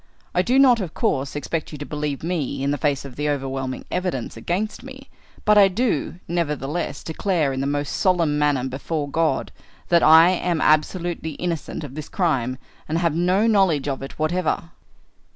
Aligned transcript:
I 0.33 0.41
do 0.41 0.57
not, 0.57 0.79
of 0.81 0.95
course, 0.95 1.35
expect 1.35 1.71
you 1.71 1.77
to 1.77 1.85
believe 1.85 2.23
me 2.23 2.63
in 2.63 2.71
the 2.71 2.79
face 2.79 3.05
of 3.05 3.17
the 3.17 3.29
overwhelming 3.29 3.85
evidence 3.91 4.35
against 4.35 4.81
me, 4.81 5.11
but 5.45 5.59
I 5.59 5.67
do, 5.67 6.15
nevertheless, 6.27 7.03
declare 7.03 7.53
in 7.53 7.61
the 7.61 7.67
most 7.67 7.89
solemn 7.95 8.39
manner 8.39 8.67
before 8.67 9.07
God, 9.07 9.51
that 9.89 10.01
I 10.01 10.29
am 10.31 10.59
absolutely 10.59 11.33
innocent 11.33 11.83
of 11.83 11.93
this 11.93 12.09
crime 12.09 12.57
and 12.89 12.97
have 12.97 13.13
no 13.13 13.45
knowledge 13.45 13.87
of 13.87 14.01
it 14.01 14.17
whatever." 14.17 14.71